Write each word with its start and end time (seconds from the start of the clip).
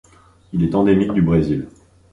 Il 0.51 0.63
est 0.63 0.73
endémique 0.73 1.13
du 1.13 1.21
Brésil. 1.21 1.67